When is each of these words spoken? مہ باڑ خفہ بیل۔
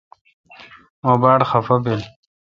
مہ 1.03 1.13
باڑ 1.21 1.39
خفہ 1.49 1.75
بیل۔ 1.83 2.01